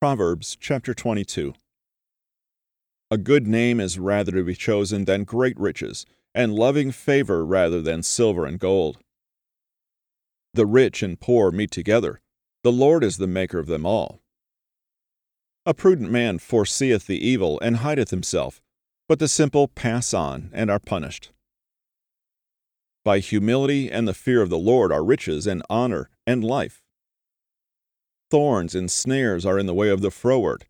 [0.00, 1.54] Proverbs chapter 22
[3.10, 7.82] A good name is rather to be chosen than great riches, and loving favor rather
[7.82, 8.98] than silver and gold.
[10.54, 12.20] The rich and poor meet together.
[12.62, 14.20] The Lord is the maker of them all.
[15.66, 18.60] A prudent man foreseeth the evil and hideth himself,
[19.08, 21.32] but the simple pass on and are punished.
[23.04, 26.84] By humility and the fear of the Lord are riches and honor and life.
[28.30, 30.66] Thorns and snares are in the way of the froward.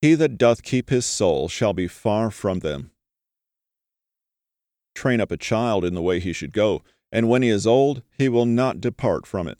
[0.00, 2.90] He that doth keep his soul shall be far from them.
[4.94, 8.02] Train up a child in the way he should go, and when he is old,
[8.18, 9.58] he will not depart from it.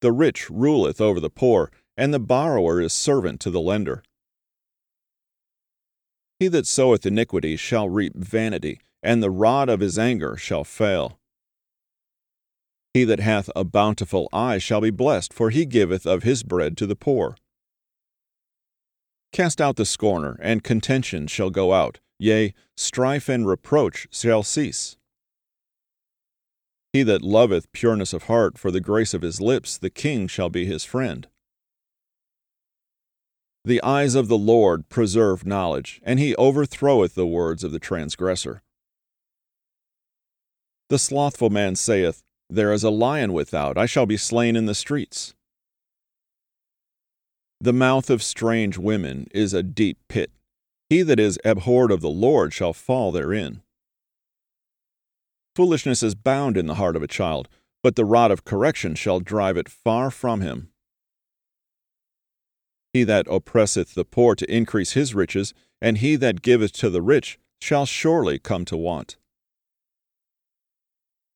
[0.00, 4.02] The rich ruleth over the poor, and the borrower is servant to the lender.
[6.38, 11.18] He that soweth iniquity shall reap vanity, and the rod of his anger shall fail.
[12.96, 16.78] He that hath a bountiful eye shall be blessed, for he giveth of his bread
[16.78, 17.36] to the poor.
[19.32, 24.96] Cast out the scorner, and contention shall go out, yea, strife and reproach shall cease.
[26.94, 30.48] He that loveth pureness of heart for the grace of his lips, the king shall
[30.48, 31.28] be his friend.
[33.62, 38.62] The eyes of the Lord preserve knowledge, and he overthroweth the words of the transgressor.
[40.88, 44.74] The slothful man saith, there is a lion without, I shall be slain in the
[44.74, 45.34] streets.
[47.60, 50.30] The mouth of strange women is a deep pit.
[50.88, 53.62] He that is abhorred of the Lord shall fall therein.
[55.56, 57.48] Foolishness is bound in the heart of a child,
[57.82, 60.68] but the rod of correction shall drive it far from him.
[62.92, 67.02] He that oppresseth the poor to increase his riches, and he that giveth to the
[67.02, 69.16] rich, shall surely come to want.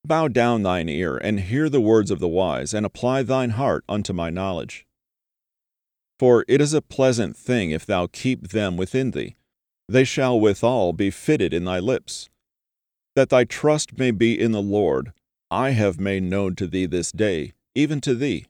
[0.05, 3.85] Bow down thine ear, and hear the words of the wise, and apply thine heart
[3.89, 4.87] unto my knowledge.
[6.19, 9.37] For it is a pleasant thing if thou keep them within thee,
[9.89, 12.29] they shall withal be fitted in thy lips.
[13.15, 15.13] That thy trust may be in the Lord,
[15.51, 18.47] I have made known to thee this day, even to thee.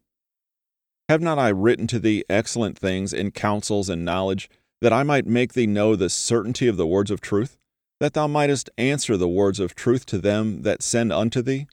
[1.09, 4.49] Have not I written to thee excellent things in counsels and knowledge,
[4.81, 7.59] that I might make thee know the certainty of the words of truth?
[8.00, 11.66] That thou mightest answer the words of truth to them that send unto thee?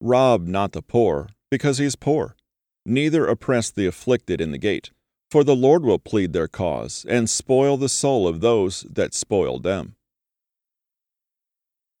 [0.00, 2.36] Rob not the poor, because he is poor,
[2.86, 4.90] neither oppress the afflicted in the gate,
[5.30, 9.58] for the Lord will plead their cause, and spoil the soul of those that spoil
[9.58, 9.96] them.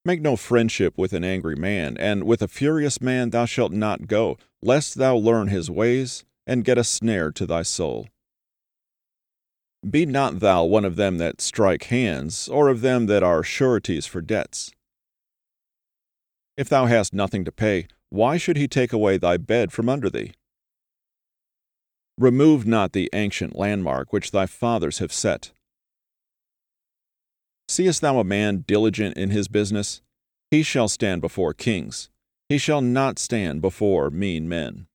[0.04, 4.06] Make no friendship with an angry man, and with a furious man thou shalt not
[4.06, 8.08] go, lest thou learn his ways, and get a snare to thy soul.
[9.88, 14.06] Be not thou one of them that strike hands, or of them that are sureties
[14.06, 14.72] for debts.
[16.56, 20.10] If thou hast nothing to pay, why should he take away thy bed from under
[20.10, 20.32] thee?
[22.18, 25.52] Remove not the ancient landmark which thy fathers have set.
[27.68, 30.02] Seest thou a man diligent in his business?
[30.50, 32.10] He shall stand before kings.
[32.48, 34.87] He shall not stand before mean men.